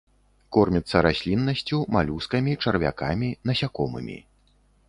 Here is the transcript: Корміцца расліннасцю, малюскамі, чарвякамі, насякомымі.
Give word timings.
Корміцца 0.55 1.01
расліннасцю, 1.07 1.77
малюскамі, 1.97 2.57
чарвякамі, 2.65 3.29
насякомымі. 3.51 4.17